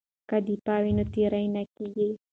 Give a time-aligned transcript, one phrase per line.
[0.29, 2.09] که دفاع وي نو تیری نه کیږي.